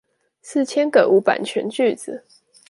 [0.41, 2.23] 四千個無版權句子